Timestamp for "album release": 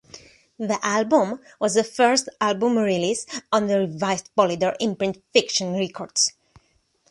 2.41-3.27